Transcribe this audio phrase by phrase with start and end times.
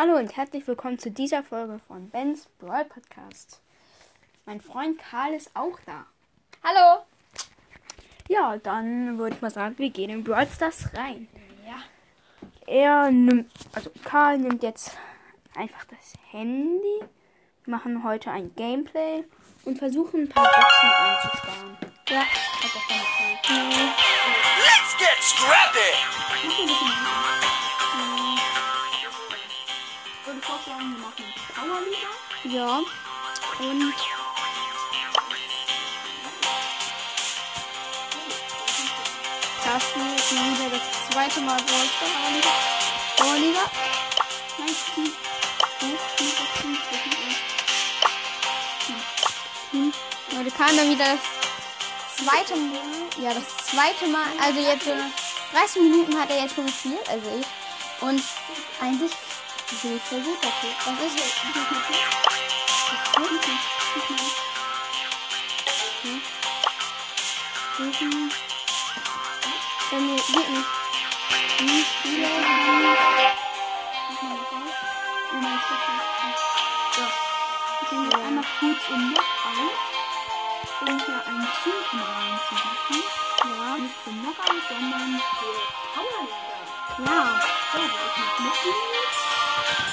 [0.00, 3.60] Hallo und herzlich willkommen zu dieser Folge von Ben's Brawl Podcast.
[4.46, 6.06] Mein Freund Karl ist auch da.
[6.62, 7.02] Hallo.
[8.28, 11.26] Ja, dann würde ich mal sagen, wir gehen in Brawl Stars rein.
[11.66, 11.82] Ja.
[12.68, 14.96] Er nimmt, also Karl nimmt jetzt
[15.56, 17.00] einfach das Handy,
[17.66, 19.24] machen heute ein Gameplay
[19.64, 21.76] und versuchen ein paar Boxen einzusparen.
[22.08, 22.20] Ja.
[22.20, 23.00] Hat das dann?
[24.62, 26.77] Let's get scrappy!
[32.58, 32.78] Ja.
[33.60, 33.94] Und
[39.62, 42.46] Carsten ist mal wieder das zweite Mal Brawl Stars.
[43.16, 43.70] Powerliga.
[44.58, 44.76] Nein, das
[45.78, 45.98] das
[49.70, 49.92] Hm.
[50.32, 52.80] Leute, kam dann wieder das zweite Mal.
[53.22, 54.26] Ja, das zweite Mal.
[54.42, 54.94] Also jetzt so
[55.52, 57.46] 30 Minuten hat er jetzt schon gespielt, also ich.
[58.00, 58.20] Und
[58.80, 59.12] eigentlich
[59.82, 60.70] sehe ich sehr gut dafür.
[60.86, 62.37] Was ist jetzt?
[63.18, 63.24] Bei
[69.98, 70.68] mir geht nicht.
[71.58, 72.28] Hm, Spieler,
[76.94, 77.06] So.
[77.82, 79.74] Ich gehe jetzt einmal kurz in Knockout,
[80.82, 83.00] um hier ein Team reinzumachen.
[83.42, 83.76] Ja.
[83.78, 85.56] Nicht für Knockout, sondern für
[85.94, 86.58] Powerliga.
[87.04, 87.20] Ja.
[87.72, 89.87] So, ist noch Mitglied.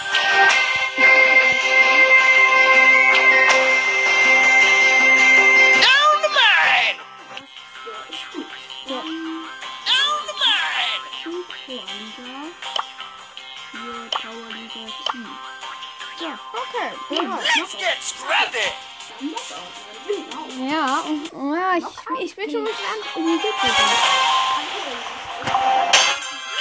[16.17, 16.91] So, Okay.
[17.09, 17.39] Ja.
[17.57, 18.71] Let's get scrappy!
[19.19, 20.47] Genau.
[20.65, 23.69] Ja, ja ich, ich bin schon gespannt, um die Gipfel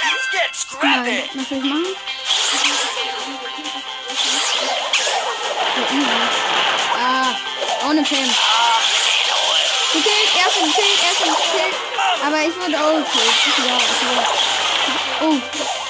[0.03, 0.51] Let's get
[0.83, 1.39] Nein, scrappy!
[1.39, 1.95] was soll ich machen?
[5.91, 6.19] Ja.
[6.99, 8.29] Ah, ohne Pam.
[9.93, 11.75] Gekillt, erst gekillt, erst gekillt.
[12.25, 13.35] Aber ich wurde auch gekillt.
[13.65, 14.23] Ja, wurde.
[15.21, 15.84] Oh.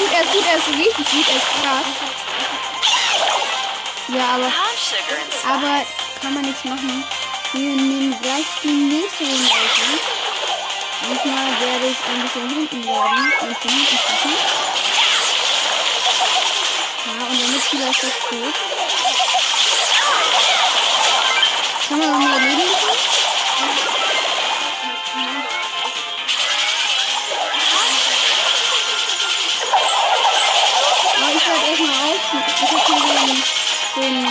[0.00, 1.88] Gut, er ist gut, er ist richtig gut, er ist krass.
[4.08, 4.50] Ja, aber
[5.46, 5.86] aber
[6.20, 7.04] kann man nichts machen.
[7.52, 10.00] Wir nehmen gleich die nächste Runde auf.
[11.02, 14.32] Diesmal werde ich ein bisschen hinten werden und von hinten schießen.
[17.06, 18.54] Ja, und der Mitspieler ist jetzt tot.
[21.88, 22.59] Kann man noch
[32.32, 33.42] Ich hab hier den,
[33.96, 34.22] den,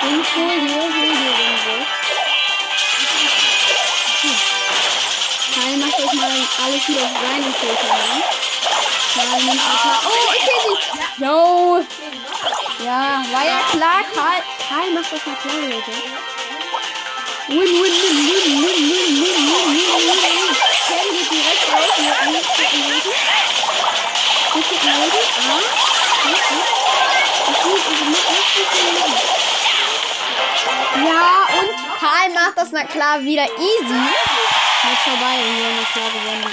[0.00, 1.76] den Folie, Folie irgendwo.
[5.54, 6.32] Kai macht jetzt mal
[6.64, 7.92] alles wieder auf seinen Filter.
[9.14, 10.00] Karl nimmt mal klar.
[10.06, 11.22] Oh, ich sehe sie.
[11.22, 11.84] No.
[12.82, 14.00] Ja, war ja klar.
[14.14, 15.92] Karl, Karl macht das mal klar, Leute.
[17.48, 20.56] Win, win, win, win, win, win, win, win, win, win, win.
[20.88, 22.82] Pam geht direkt raus mit einem schicken
[32.02, 34.00] Karl macht das na klar wieder easy.
[34.82, 36.44] Jetzt vorbei, und wir haben klar gewonnen.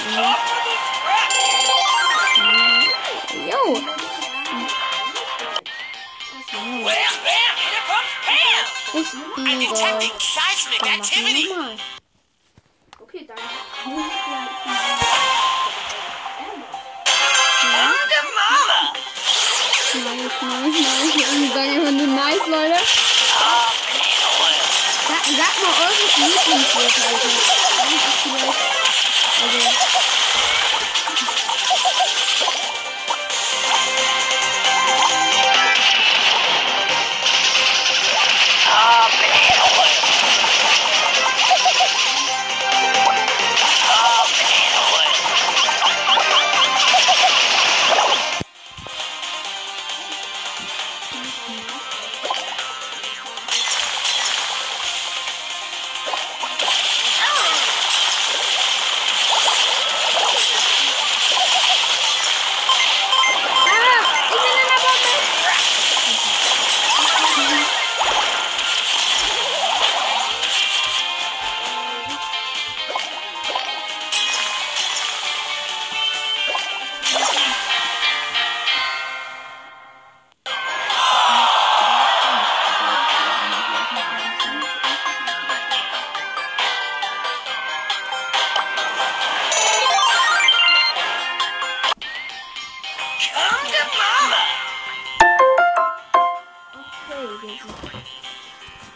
[3.50, 3.82] Jo.
[8.92, 9.12] Ich
[11.16, 11.78] liebe.
[13.00, 13.42] Okay, danke.
[19.94, 21.14] Nice, nice, nice.
[21.16, 22.78] Ich sage einfach nur nice, Leute.
[25.10, 27.69] Sag, sag mal eures Lieblingswort, Alter.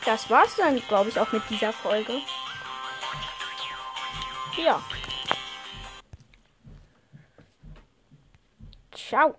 [0.04, 2.20] Das war's dann, glaube ich, auch mit dieser Folge.
[4.56, 4.82] Ja.
[8.92, 9.34] Ciao.